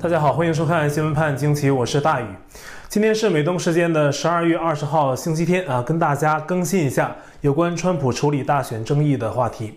[0.00, 2.24] 大家好，欢迎收看新闻判惊奇，我是大宇。
[2.88, 9.74] 今天是美东时间的十二月二十号星期天啊，跟大家更新一下有关川普处理大选争议的话题。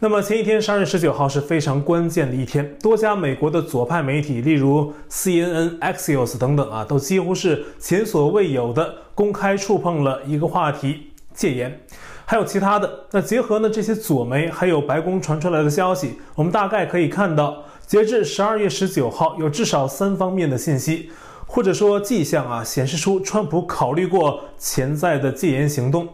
[0.00, 11.80] 那么前一天十二月十九号是非常关键的一天，多家美国的左派媒体，例如 CNN、Axios 等等啊，都几乎是前所未有的公开触碰了一个话题——戒严。
[12.26, 13.06] 还有其他的。
[13.12, 17.62] 那结合呢这些左媒，还有白宫传出来的消息，我们大概可以看到。
[17.86, 21.08] 截至十二月十九号，有至少三方面的信息，
[21.46, 26.08] 或者说迹象啊，显示出川普考虑过潜在的戒严行动。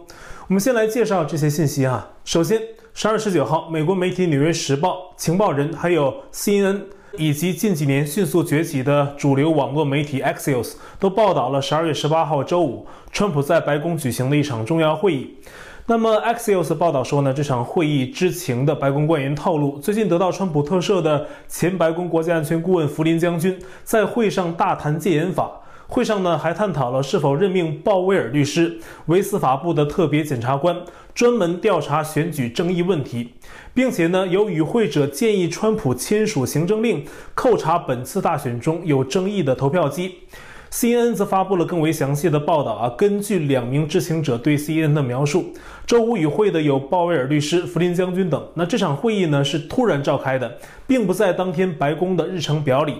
[0.48, 2.10] 我们先来介绍这些信息啊。
[2.26, 2.60] 首先，
[2.92, 6.82] 十二月十九号，美国媒体《纽约时报》、情报人，还有 CNN，
[7.16, 15.38] 以及近几年迅速崛起的主流网络媒体 Axios，都报道了十二月十八号周五，川普在白宫举行的一场重要会议。
[15.86, 25.50] 那么，Axios 报道说呢，这场会议知情的白宫官员透露，最近得到川普特赦的前白宫国家安全顾问弗林将军在会上大谈戒严法。
[25.88, 30.74] 会上呢，还探讨了是否任命鲍威尔律师为司法部的特别检察官，
[31.14, 33.34] 专门调查选举争议问题，
[33.74, 40.20] 并且呢，有与会者建议川普签署行政令，扣查本次大选中有争议的投票机。
[40.72, 45.52] CNN 则发布了更为详细的报道啊，根据两名知情者对 CNN 的描述，
[45.86, 48.42] 周五与会的有鲍威尔律师、弗林将军等。
[48.54, 50.56] 那这场会议呢，是突然召开的，
[50.86, 52.94] 并不在当天白宫的日程表里。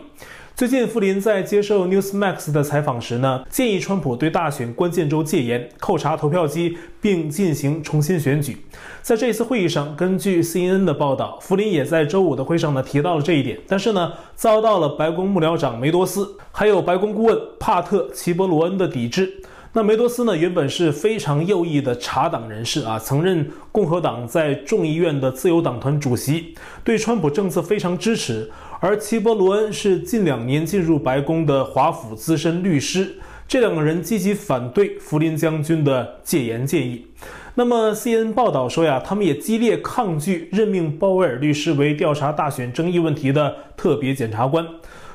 [0.55, 8.59] 最近，弗林在接受 Newsmax 的采访时呢，建议川普对大选关键州戒严、扣查投票机，并进行重新选举。
[9.01, 19.43] 在这次会议上，根据 CNN 的报道，弗林也在周五的会上呢提到了这一点，但是呢，遭到了白宫幕僚长梅多斯还有白宫顾问帕特齐伯罗恩的抵制。
[19.75, 28.51] 那梅多斯呢，原本是非常右翼的茶党人士啊，曾任共和党在众议院的自由党团主席，对川普政策非常支持。
[28.85, 33.15] 而齐伯罗恩是近两年进入白宫的华府资深律师，
[33.47, 37.07] 这两个人积极反对弗林将军的戒严建议。
[37.55, 44.67] 那么 CNN 报道说呀，他们也激烈抗拒任命鲍威尔律师为调查大选争议问题的特别检察官。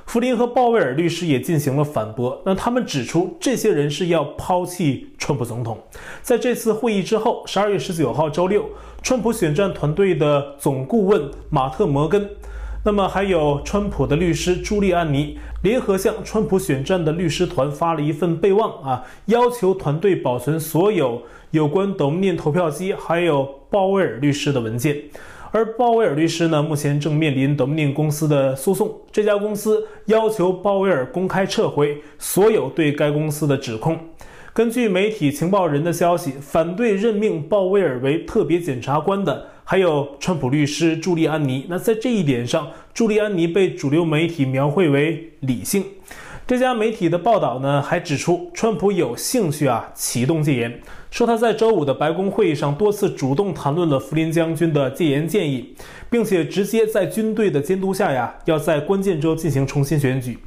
[0.06, 2.42] 弗林和鲍威尔律师也进行了反驳。
[2.46, 5.78] 那他们指出，这些人是要抛弃川普总统。
[6.22, 8.64] 在这次会议之后，十二月十九号周六，
[9.04, 12.30] 川普选战团队的总顾问马特·摩根。
[12.88, 21.22] 那么还有川普的律师朱利安尼联合向川普选战的律师团发了一份备忘啊，要求团队保存所有
[21.52, 24.98] 有关 Dominion 投票机还有鲍威尔律师的文件。
[25.52, 34.00] 而鲍威尔律师呢，目前正面临 Dominion 公司的诉讼，这家公司要求鲍威尔公开撤回所有对该公司的指控。
[34.54, 39.48] 根据媒体情报人的消息，反对任命鲍威尔为特别检察官的。
[39.70, 45.84] 还有川普律师朱利安尼，那在这一点上，朱利安尼被主流媒体描绘为理性。
[46.48, 50.80] 这家媒体的报道呢，还指出川普有兴趣啊启动戒严，
[51.12, 55.76] 说他在周五的白宫会议上多次主动谈论了福林将军的戒严建议，
[56.10, 60.40] 并且直接在军队的监督下呀，要在关键州进行重新选举。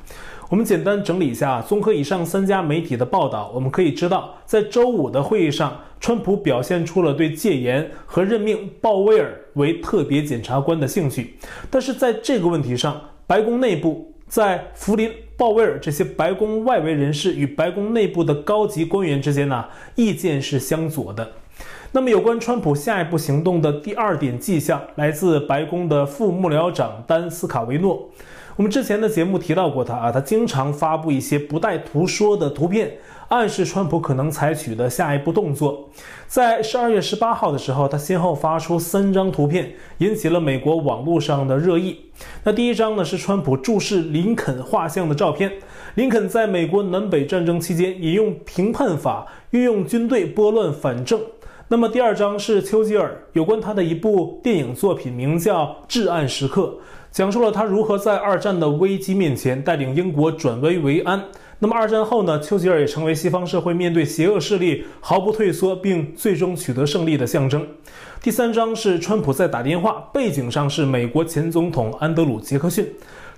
[0.48, 11.34] 我们简单整理一下，综合以上三家媒体的报道，我们可以知道，在周五的会议上，川普表现出了对戒严和任命鲍威尔为特别检察官的兴趣。
[11.70, 21.30] 但是在这个问题上，白宫内部在弗林、鲍威尔这些白宫外围人士与白宫内部的高级官员之间呢，意见是相左的。
[21.92, 28.08] 那么，有关川普下一步行动的第二点迹象，来自白宫的副幕僚长丹斯卡维诺。
[28.56, 32.92] 我们之前的节目提到过他啊，他经常发布一些不带图说的图片，
[33.30, 35.88] 暗示川普可能采取的下一步动作。
[36.26, 41.96] 在十二月十八号的时候，他先后发出三张图片，引起了美国网络上的热议。
[42.42, 45.52] 那第一张呢，是川普注视林肯画像的照片，
[45.94, 51.20] 林肯在美国南北战争期间引用评判法，运用军队拨乱反正。
[51.68, 56.62] 那么第二张是丘吉尔有关他的一部电影作品，名叫《至暗时刻》。
[57.12, 61.22] 讲述了他如何在二战的危机面前带领英国转危为安。
[61.62, 67.66] 那么二战后呢，丘吉尔也成为西方社会面对邪恶势力毫不退缩，并最终取得胜利的象征。
[68.22, 72.86] 第三张是川普在打电话，背景上是美国前总统安德鲁·杰克逊，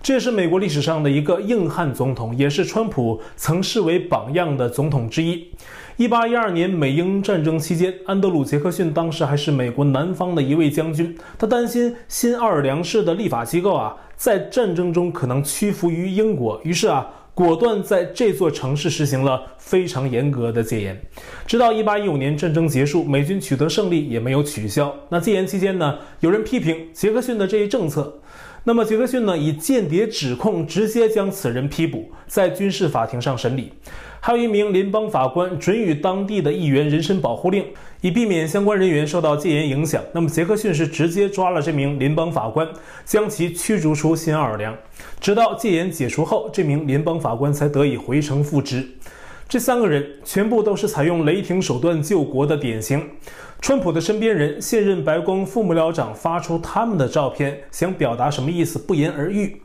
[0.00, 5.48] 这也是美国历史上的一个硬汉总统，也是川普曾视为榜样的总统之一。
[5.96, 11.16] 一八一二年美英战争期间，安德鲁·杰克逊当时还是美国南方的一位将军。
[11.36, 21.00] 他担心新奥尔良市的立法机构啊，在战争中可能屈服于英国，于是啊，果断在这座城市实行了非常严格的戒严。
[21.46, 24.94] 直到1815年战争结束，美军取得胜利，也没有取消。
[25.08, 28.20] 那戒严期间呢，有人批评杰克逊的这一政策。
[28.64, 33.72] 那么杰克逊呢，以间谍指控直接将此人批捕，在军事法庭上审理。
[34.20, 37.66] 还有一名联邦法官准予当地的议员人身保护令，
[38.02, 40.00] 以避免相关人员受到戒严影响。
[40.12, 42.68] 那么杰克逊是直接抓了这名联邦法官，
[43.04, 44.78] 将其驱逐出新奥尔良，
[45.18, 48.88] 直到戒严解除后，这名联邦法官才得以回城复职。
[49.52, 53.06] 这三个人全部都是采用雷霆手段救国的典型。
[53.60, 59.60] 川普的身边人，现任白宫副幕僚长发出他们的照片，想表达什么意思，不言而喻。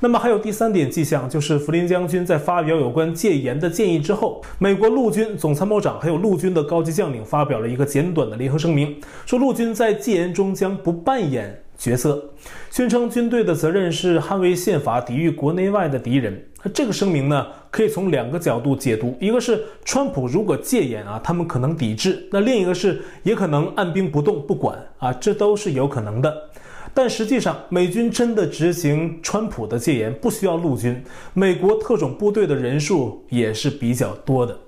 [0.00, 12.20] 那么还有第三点迹象，就是福林将军在发表有关戒严的建议之后，美国陆军总参谋长还有陆军的高级将领发表了一个简短的联合声明，说陆军在戒严中将不扮演角色，
[12.68, 16.46] 宣称军队的责任是捍卫宪法，抵御国内外的敌人。
[16.74, 26.50] 这个声明呢，可以从两个角度解读，一个是川普如果戒严啊，他们可能抵制；那另一个是也可能按兵不动，不管啊，这都是有可能的。
[26.92, 31.00] 但实际上，美军真的执行川普的戒严不需要陆军，
[31.32, 34.58] 美国特种部队的人数也是比较多的。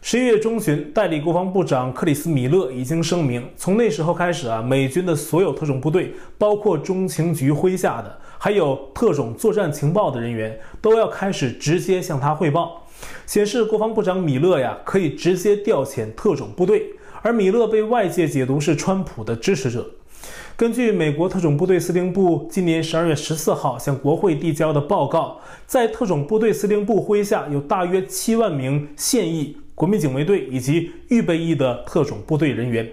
[0.00, 12.86] 十一月中旬，代理国防部长克里斯·米勒已经声明，从那时候开始啊，美军的所有特种部队，包括中情局麾下的，还有特种作战情报的人员，都要开始直接向他汇报，
[13.26, 16.86] 显示国防部长米勒呀可以直接调遣特种部队，
[17.20, 19.90] 而米勒被外界解读是川普的支持者。
[20.56, 32.88] 根据美国特种部队司令部今年十二月十四号向国会递交的报告，在特种部队司令部麾下有大约七万名现役国民警卫队以及预备役的特种部队人员。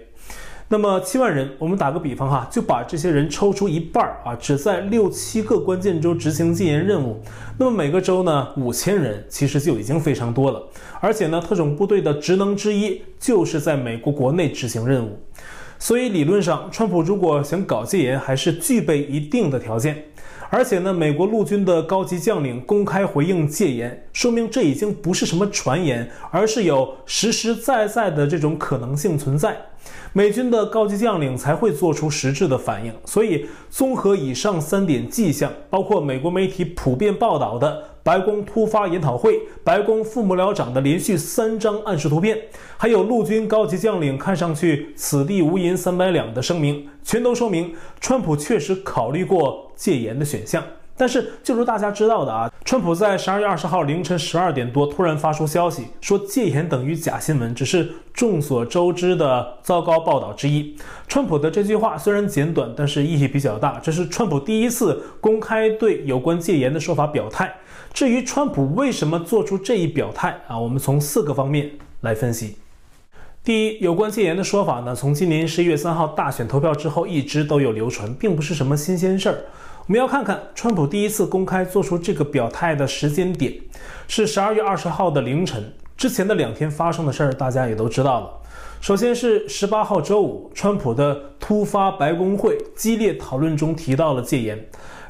[0.68, 7.22] 那么七万人，我们打个比方哈，就把这些人抽出一半儿啊，只在六七个关键州执行戒严任务，
[7.60, 10.64] 那么每个州呢五千人，其实就已经非常多了。
[11.00, 15.20] 而且呢，特种部队的职能之一就是在美国国内执行任务。
[15.78, 20.04] 所以理论上，川普如果想搞戒严，还是具备一定的条件。
[20.50, 29.56] 而且呢，美国陆军的高级将领公开回应戒严，说明这已经不是什么传言，而是有实实在在的这种可能性存在。
[30.14, 32.94] 美军的高级将领才会做出实质的反应。
[33.06, 37.84] 所以，综合以上三点迹象，包括美国媒体普遍报道的。
[38.04, 42.40] 白宫突发研讨会，白宫副幕僚长的连续三张暗示图片，
[42.78, 50.64] 还有陆军高级将领看上去此地无银三百两的声明，全都说明川普确实考虑过戒严的选项。
[50.98, 60.78] 但是，就如大家知道的啊，川普在十二月二十号凌晨十二点多突然发出消息，说戒严等于假新闻，只是众所周知的糟糕报道之一。
[61.08, 63.78] 川普的这句话虽然简短，但是意义比较大。
[63.84, 67.54] 这是川普第一次公开对有关戒严的说法表态。
[67.92, 71.72] 至于川普为什么做出这一表态啊，我们从四个方面
[72.02, 72.58] 来分析。
[73.44, 79.36] 第一，有关戒严的说法呢，从今年十一月三号大选投票之后一直都有流传，并不是什么新鲜事儿。
[79.88, 83.54] 我们要看看川普第一次公开做出这个表态的时间点，
[84.08, 85.64] 是十二月二十号的凌晨。
[85.96, 88.30] 之前的两天发生的事儿，大家也都知道了。
[88.82, 94.60] 首先是十八号周五，川普的突发白宫会激烈讨论中提到了戒严。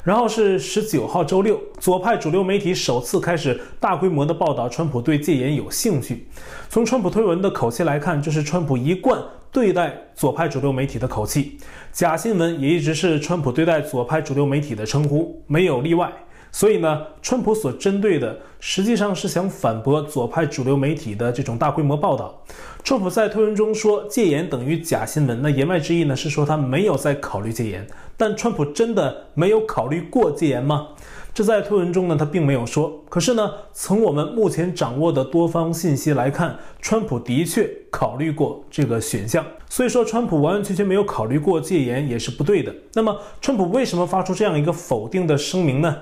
[0.06, 6.28] 然后是十九号周六，左派主流媒体首次开始大规模的报道川普对戒严有兴趣。
[6.68, 9.20] 从川普推文的口气来看，这是川普一贯
[9.50, 11.58] 对待左派主流媒体的口气。
[11.90, 16.12] 假新闻也一直是川普对待左派主流媒体的称呼，没有例外。
[16.56, 22.34] 所以呢，川普所针对的实际上是想反驳左派主流媒体的这种大规模报道。
[22.82, 27.86] 川普在推文中说戒严等于假新闻，那言外之意呢是说他没有在考虑戒严。
[28.16, 30.88] 但川普真的没有考虑过戒严吗？
[31.34, 33.04] 这在推文中呢他并没有说。
[33.10, 39.44] 可是呢，从我们目前掌握的多方信息来看，川普的确考虑过这个选项。
[39.68, 42.74] 所以说，川普完完全全没有考虑过戒严也是不对的。
[42.94, 45.94] 那么，川普为什么发出这样一个否定的声明呢？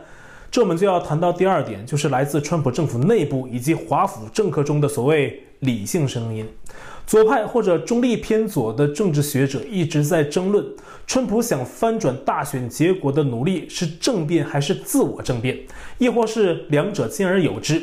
[0.54, 6.46] 这我们就要谈到第二点，就是来自川普政府内部以及华府政客中的所谓理性声音。
[7.04, 10.64] 左派或者中立偏左的政治学者一直在争论，
[11.08, 15.58] 川普想翻转大选结果的努力是政变还是自我政变，
[15.98, 17.82] 亦或是两者兼而有之。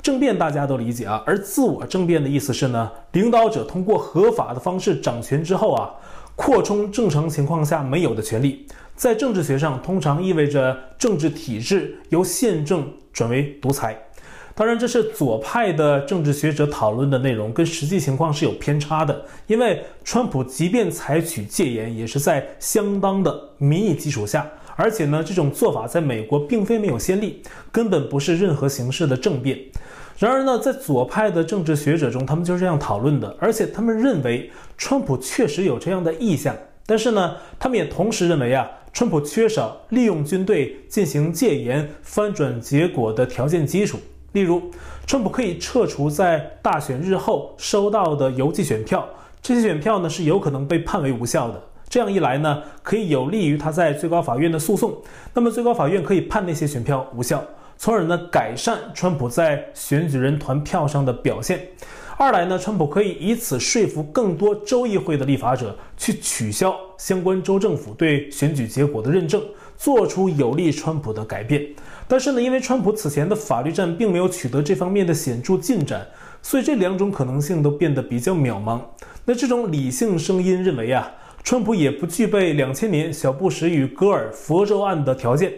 [0.00, 5.90] 政变大家都理解啊，而自我政变的意思是呢，领导者通过合法的方式掌权之后啊，
[6.34, 8.66] 扩充正常情况下没有的权利。
[8.96, 13.96] 在政治学上，通常意味着政治体制由宪政转为独裁。
[14.54, 19.26] 当然，这是左派的政治学者讨论的内容，跟实际情况是有偏差的。
[19.46, 29.58] 因为川普即便采取戒严，也是在相当的民意基础下，而且呢，这种做法在美国并非没有先例，根本不是任何形式的政变。
[30.18, 36.56] 然而呢，在左派的政治学者中，他们就是这样讨论的，而且他们认为川普确实有这样的意向。
[36.86, 38.66] 但是呢，他们也同时认为啊。
[38.96, 43.98] 川普缺少利用军队进行戒严翻转结果的条件基础。
[44.32, 44.70] 例如，
[45.06, 49.06] 川普可以撤除在大选日后收到的邮寄选票，
[49.42, 51.62] 这些选票呢是有可能被判为无效的。
[51.90, 54.96] 这样一来呢，可以有利于他在最高法院的诉讼。
[55.34, 57.44] 那么最高法院可以判那些选票无效，
[57.76, 61.60] 从而呢改善川普在选举人团票上的表现。
[62.18, 69.42] 二来呢，川普可以以此说服更多州议会的立法者去取消相关州政府对选举结果的认证，
[69.76, 71.62] 做出有利川普的改变。
[72.08, 76.06] 但是呢，因为川普此前的法律战并没有取得这方面的显著进展，
[76.40, 78.80] 所以这两种可能性都变得比较渺茫。
[79.26, 81.12] 那这种理性声音认为啊。
[81.44, 85.52] 川普也不具备两千年小布什与戈尔佛州案的条件，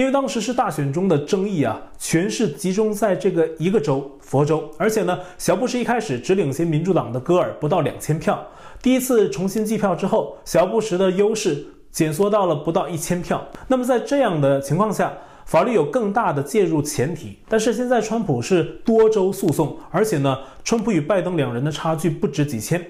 [0.00, 8.42] 因为当时是大选中的争议啊，全是集中在这个一个州佛州，而且呢，小布什一开始只领先民主党的戈尔不到两千票，
[8.80, 13.46] 第一次重新计票之后，小布什的优势减缩到了不到一千票。
[13.68, 15.12] 那么在这样的情况下，
[15.50, 22.80] 法律有更大的介入前提，但是现在川普是多州诉讼，而且呢，川普与拜登两人的差距不止几千。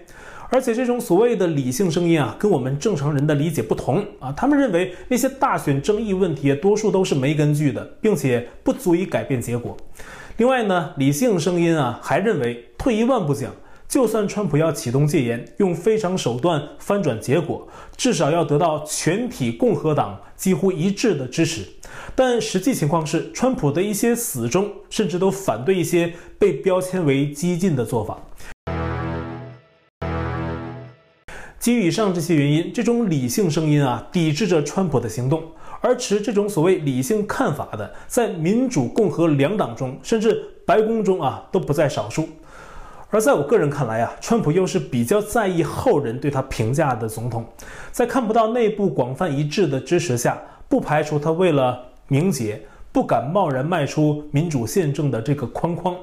[0.50, 4.30] 而且这种所谓的理性声音啊，跟我们正常人的理解不同啊。
[4.32, 9.74] 他们认为那些大选争议问题多数都是没根据的，并且不足以改变结果。
[10.36, 13.50] 另外呢，理性声音啊还认为，退一万步讲，
[13.88, 21.66] 就算川普要启动戒严，用非常手段翻转结果，至少要得到全体共和党几乎一致的支持。
[22.14, 28.19] 但实际情况是，川普的一些死忠甚至都反对一些被标签为激进的做法。
[31.59, 35.40] 基于以上这些原因，这种理性声音啊，抵制着川普的行动；
[35.83, 42.26] 而持这种所谓理性看法的，在民主、共和两党中，甚至白宫中啊，都不在少数。
[43.11, 47.45] 而在我个人看来啊，川普又是比较在意后人对他评价的总统，
[47.92, 55.96] 在看不到内部广泛一致的支持下，不排除他为了名节，不敢贸然迈出民主宪政的这个框框。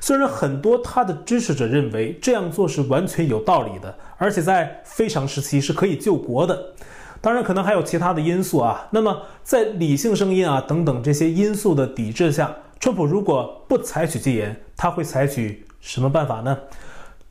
[0.00, 6.74] 虽然很多他的支持者认为这样做是完全有道理的，而且在非常时期是可以救国的，
[7.20, 8.86] 当然可能还有其他的因素啊。
[8.92, 16.56] 那么在理性声音啊等等这些因素的抵制下，川普如果不采取戒严，他会采取什么办法呢？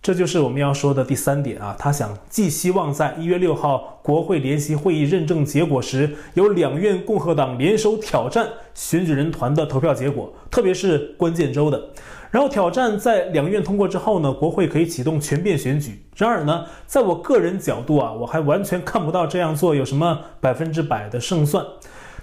[0.08, 11.90] 这就是我们要说的第三点啊，他想寄希望在一月六号国会联席会议认证结果时，由两院共和党联手挑战选举人团的投票结果，特别是关键州的。
[12.32, 16.02] 然后挑战在两院通过之后呢，国会可以启动全变选举。
[16.16, 21.66] 然而呢，在我个人角度啊，我还完全看不到这样做有什么百分之百的胜算。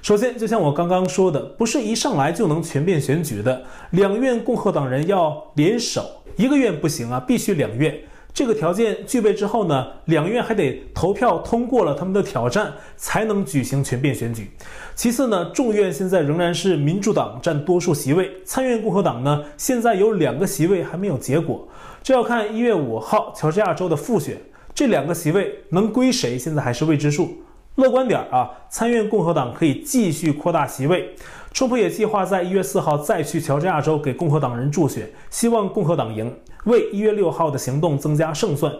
[0.04, 6.04] 首先，就像我刚刚说的，不是一上来就能全变选举的，两院共和党人要联手。
[6.36, 7.98] 一个院不行啊，必须两院。
[8.34, 14.50] 这个条件具备之后呢，两院还得投票通过了他们的挑战，才能举行全变选举。
[14.94, 21.66] 其次呢，众院现在仍然是民主党占多数席位，参院共和党呢现在有两个席位还没有结果，
[22.02, 24.36] 这要看一月五号乔治亚州的复选，
[24.74, 27.38] 这两个席位能归谁，现在还是未知数。
[27.76, 31.14] 乐观点啊，参院共和党可以继续扩大席位。
[31.52, 36.32] 川普也计划在一月四号再去乔治亚州给共和党人助选，希望共和党赢，
[36.66, 38.72] 为一月六号的行动增加胜算。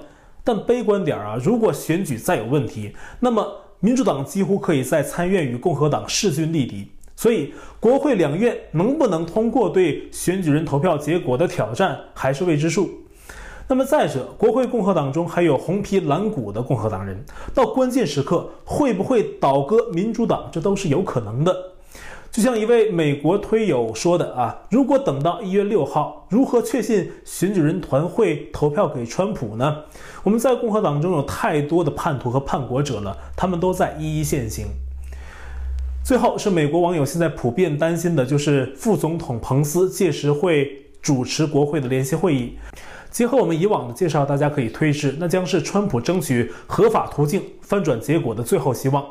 [0.44, 3.44] 但悲观点啊，如果选举再有问题，那么
[3.80, 6.88] 民主党几乎可以在参院与共和党势均力敌。
[7.16, 12.90] 所以，国会两院能不能通过对选举人投票结果的挑战，还是未知数。
[13.66, 21.73] 那么再者，国会共和党中还有红皮蓝骨的共和党人，到关键时刻会不会倒戈民主党，这都是有可能的。
[22.30, 29.83] 就像一位美国推友说的啊，如果等到一月六号，如何确信选举人团会投票给川普呢？
[30.25, 34.66] 我们在共和党中有太多的叛徒和叛国者了，他们都在一一现形。
[36.04, 42.58] 最后是美国网友现在普遍担心的，就是副总统彭斯届时会主持国会的联席会议。
[43.11, 49.04] 结合我们以往的介绍，大家可以推知，那将是川普争取合法途径翻转结果的最后希望。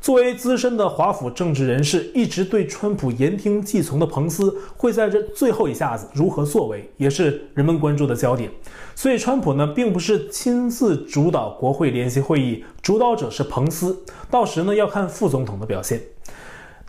[0.00, 8.50] 作为资深的华府政治人士，一直对川普言听计从的彭斯，会在这最后一下子如何作为，也是人们关注的焦点。
[8.94, 14.04] 所以，川普呢，并不是亲自主导国会联席会议，主导者是彭斯。
[14.30, 16.00] 到时呢，要看副总统的表现。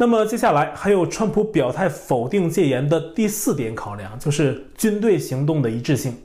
[0.01, 6.15] 那么接下来还有川普表态否定戒严的第四点考量，就是军队行动的一致性。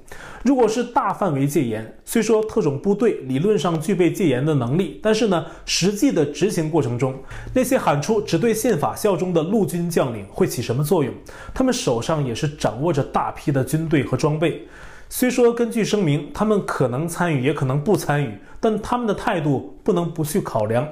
[0.45, 7.17] 如果是大范围戒严，虽说特种部队理论上具备戒严的能力，但是呢，实际的执行过程中，
[7.53, 11.13] 那些喊出只对宪法效忠的陆军将领会起什么作用？
[11.53, 14.69] 他们手上也是掌握着大批的军队和装备。
[15.09, 20.87] 虽说根据声明，他们可能参与，也可能不参与，但他们的态度不能不去考量。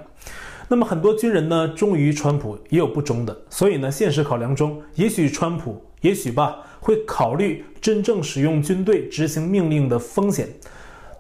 [0.69, 3.37] 那么很多军人呢忠于川普，也有不忠的。
[3.50, 10.49] 所以呢，现实考量中，也许川普，也许吧，会考虑真正使用军队执行命令的风险。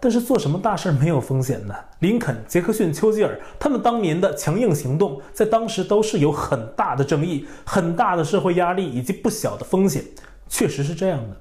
[0.00, 1.74] 但是做什么大事没有风险呢？
[2.00, 10.02] 林肯、杰克逊、丘吉尔他们当年的强硬行动，在当时都是有很大的争议、很大的社会压力以及不小的风险，
[10.48, 11.36] 确实是这样的。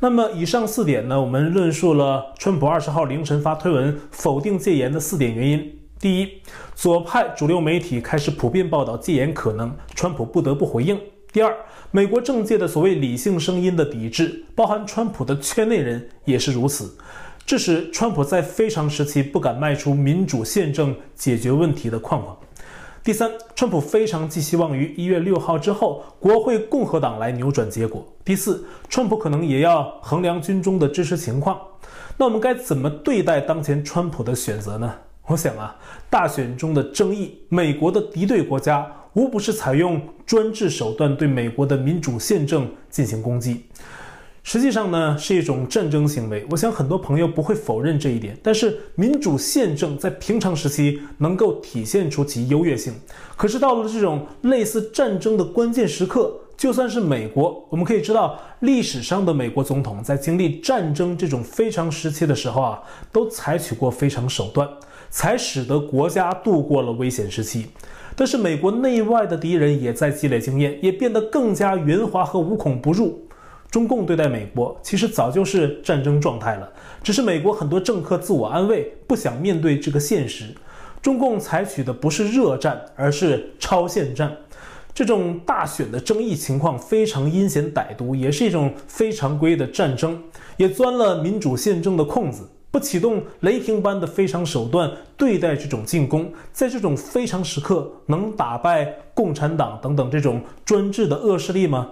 [0.00, 5.81] 那么以上四点呢，我们论述了川普二十号凌晨发推文否定戒严的四点原因。
[6.02, 6.42] 第一，
[6.74, 11.00] 左派主流媒体开始普遍报道戒严可能，川普不得不回应。
[11.32, 11.56] 第二，
[11.92, 16.98] 美国政界的所谓理性声音的抵制，包含川普的圈内人也是如此。
[17.46, 22.36] 这使川普在非常时期不敢迈出民主宪政解决问题的框框。
[23.04, 28.04] 第三，川普非常寄希望于一月六号之后国会共和党来扭转结果。
[28.24, 31.60] 第四，川普可能也要衡量军中的支持情况。
[32.16, 34.92] 那我们该怎么对待当前川普的选择呢？
[35.28, 35.76] 我想啊，
[36.10, 43.64] 大选中的争议，美国的敌对国家无不是采用专制手段对美国的民主宪政进行攻击。
[44.42, 46.44] 实际上呢，是一种战争行为。
[46.50, 48.36] 我想很多朋友不会否认这一点。
[48.42, 52.92] 但是民主宪政在平常时期能够体现出其优越性，
[53.36, 64.68] 可是到了这种类似战争的关键时刻，就算是美国，我们可以知道，历史上的美国总统在经历战争这种非常时期的时候啊，都采取过非常手段，
[65.12, 67.66] 才使得国家度过了危险时期。
[68.16, 73.20] 但是美国内外的敌人也在积累经验，也变得更加圆滑和无孔不入。
[73.70, 76.68] 中共对待美国其实早就是战争状态了，
[77.02, 80.46] 只是美国很多政客自我安慰，不想面对这个现实。
[81.00, 84.30] 中共采取的不是热战，而是超限战。
[84.94, 90.22] 这种大选的争议情况非常阴险歹毒，也是一种非常规的战争，
[90.58, 92.46] 也钻了民主宪政的空子。
[92.72, 101.90] 不启动雷霆般的非常手段对待这种进攻，在这种非常时刻能打败共产党等等这种专制的恶势力吗？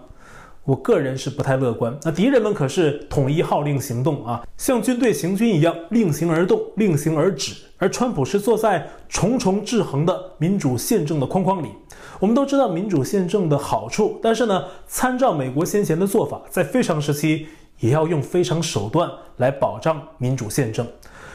[0.65, 1.95] 我个人是不太乐观。
[2.03, 7.55] 那敌人们可是统一号令行动啊，像军队行军一样，令行而动，令行而止。
[7.77, 11.69] 而川普是坐在重重制衡的民主宪政的框框里。
[12.19, 17.49] 我们都知道民主宪政的好处，但是呢，参照美国先前的做法，在非常时期
[17.81, 20.87] 也要用非常手段来保障民主宪政。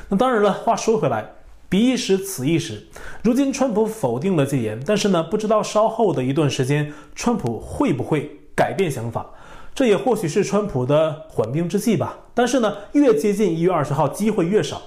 [0.07, 1.29] 那当然了，话说回来，
[1.67, 2.87] 彼一时，此一时。
[3.21, 8.39] 如今川普否定了戒严，但是呢，不知道稍后的一段时间，川普会不会？
[8.55, 9.31] 改变想法，
[9.73, 12.17] 这也或许是川普的缓兵之计吧。
[12.33, 14.81] 但是呢，越接近一月二十号，机会越少。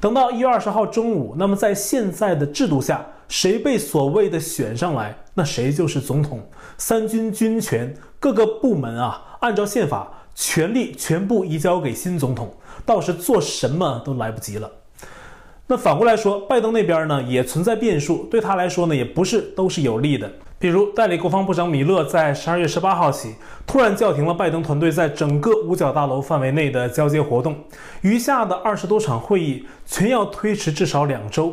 [0.00, 6.48] 等到一月二十号中午，那么在现在的制度下，谁被所谓的选上来，那谁就是总统。
[6.76, 12.54] 三军军权，各个部门啊，按照宪法，权力全部移交给新总统，
[12.86, 14.70] 到时做什么都来不及了。
[15.66, 20.30] 那反过来说，拜登那边呢，也存在变数，对他来说呢，也不是都是有利的。
[20.56, 23.34] 比如，代理国防部长米勒在十二月十八号起
[23.66, 27.56] 突然叫停了拜登团队在整个五角大楼范围内的交接活动，
[28.02, 31.52] 余下的二十多场会议全要推迟至少两周。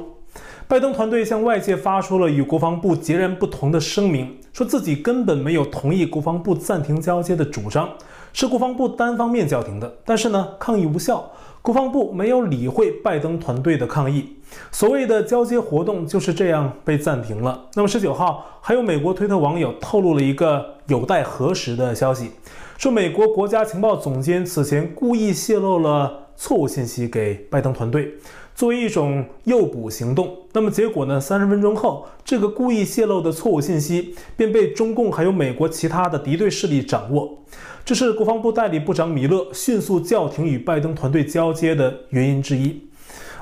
[0.67, 7.89] 拜登团队向外界发出了与国防部截然不同的声明，说自己根本没有同意国防部暂停交接的主张，
[8.35, 9.91] 是国防部单方面叫停的。
[10.03, 11.31] 但是呢，抗议无效。
[11.61, 14.35] 国防部没有理会拜登团队的抗议，
[14.71, 17.59] 所谓的交接活动就是这样被暂停了。
[17.73, 22.29] 那么十九号，还有美国推特网友透露了一个有待核实的消息，
[22.77, 28.13] 说美国国家情报总监此前故意泄露了错误信息给拜登团队，
[28.55, 30.35] 作为一种诱捕行动。
[30.53, 31.19] 那么结果呢？
[31.19, 37.37] 三十分钟后，这个故意泄露的错误信息便被中共还有美国其他的敌对势力掌握。
[37.83, 42.81] 这是国防部代理部长米勒迅速叫停与拜登团队交接的原因之一，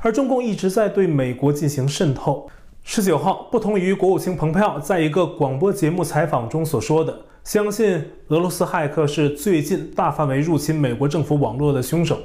[0.02, 2.50] 而中共一直在对美国进行渗透。
[2.84, 12.18] 十九号，不同于国务卿蓬佩奥在一个广播节目采访中所说的，相信俄罗斯骇客是最近大范围入侵美国政府网络的凶手。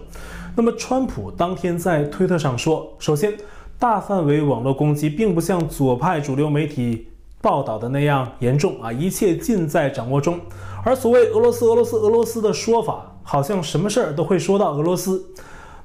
[0.59, 3.33] 那么，川普当天在推特上说，首先，
[3.79, 7.07] 大范围网络攻击并不像左派主流媒体
[7.40, 10.40] 报道的那样严重啊，一切尽在掌握中。
[10.85, 15.25] 而所谓俄罗斯、俄罗斯、俄罗斯的说法，好像什么事儿都会说到俄罗斯。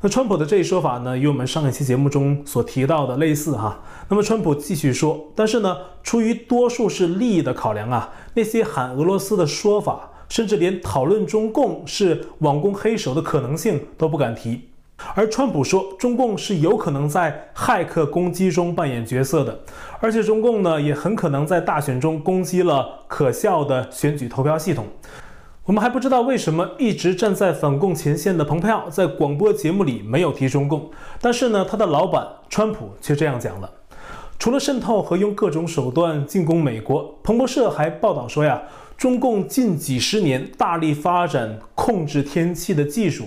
[0.02, 3.80] 那川普的这一说法呢，与我们上一期节目中所提到的类似哈。
[4.10, 14.70] 那么川普继续说，但是呢，出于多数是利益的考量啊，那些喊俄罗斯的说法，甚至连讨论中共是网攻黑手的可能性都不敢提。
[15.16, 19.60] 而川普说，中共是有可能在骇客攻击中扮演角色的，
[20.00, 24.86] 而且中共呢也很可能在大选中攻击了可笑的选举投票系统。
[25.66, 33.70] 我们还不知道为什么一直站在反共前线的蓬佩奥在广播节目里没有提中共，但是呢，他的老板川普却这样讲了。
[34.38, 38.62] 除了渗透和用各种手段进攻美国，彭博社还报道说呀，
[38.98, 43.26] 中共近几十年大力发展控制天气的技术。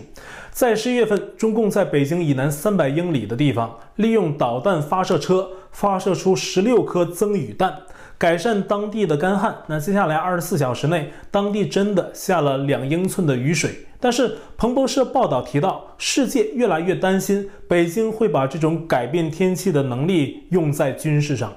[0.50, 7.74] 在十一月份，中共在北京以南三百英里的地方，利用导弹发射车发射出十六颗增雨弹，
[8.16, 9.54] 改善当地的干旱。
[9.66, 13.86] 那接下来二十四小时内，当地真的下了两英寸的雨水。
[14.00, 21.52] 但是，彭博社报道提到，世界越来越担心北京会把这种改变天气的能力用在军事上。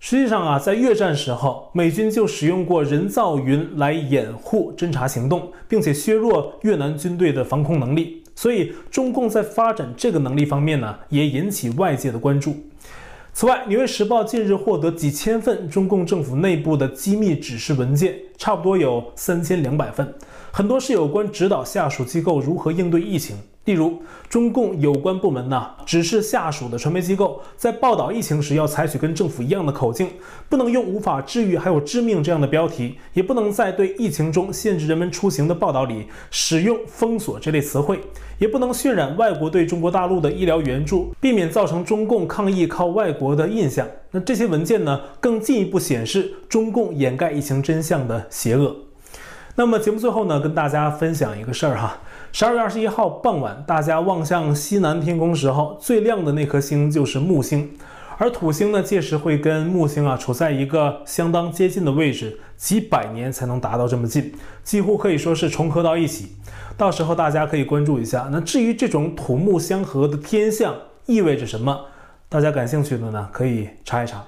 [0.00, 8.22] 实际上啊，在越战时候，美军就使用过人造云来掩护侦察行动，并且削弱越南军队的防空能力。
[8.36, 12.54] 所以，中共在发展这个能力方面呢，也引起外界的关注。
[13.32, 20.14] 此外，《纽约时报》近日获得几千份中共政府内部的机密指示文件，差不多有三千两百份，
[20.52, 23.36] 很多是有关指导下属机构如何应对疫情。
[23.68, 24.00] 例如，
[24.30, 30.08] 中共有关部门呢，指示下属的传媒机构在报道疫情时要采取跟政府一样的口径，
[30.48, 38.00] 不能用无法治愈还有致命这样的标题，也不能在对疫情中限制人们出行的报道里使用封锁这类词汇，
[38.38, 43.86] 也不能渲染外国对中国大陆的医疗援助，避免造成中共抗疫靠外国的印象。
[44.12, 48.74] 那这些文件呢，更进一步显示中共掩盖疫情真相的邪恶。
[49.56, 51.98] 那么节目最后呢，跟大家分享一个事儿哈。
[52.30, 57.70] 十二月二十一号傍晚，大家望向西南天空时候，最亮的那颗星就是木星，
[58.18, 66.36] 而土星呢，届时会跟木星啊处在一个相当接近的位置，几百年才能达到这么近，几乎可以说是重合到一起。
[66.76, 68.28] 到时候大家可以关注一下。
[68.30, 70.74] 那至于这种土木相合的天象
[71.06, 71.86] 意味着什么，
[72.28, 74.22] 大家感兴趣的呢，可以查一查。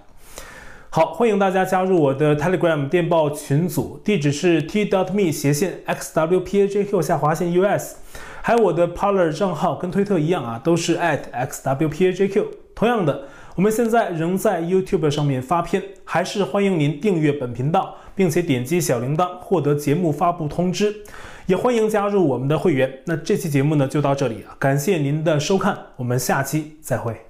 [0.92, 7.94] 好，欢迎大家加入我的 Telegram 电报群组，地址是 t.dot.me 斜线 xwpajq 下划线 us，
[8.42, 12.44] 还有我的 Parler 账号跟推特一样啊，都是 at xwpajq。
[12.74, 20.92] 同样的，我们现在仍在 YouTube 上面发片，还是欢迎您订阅本频道，并且点击小铃铛获得节目发布通知，
[21.46, 22.92] 也欢迎加入我们的会员。
[23.06, 27.29] 那这期节目呢就到这里啊，感谢您的收看，我们下期再会。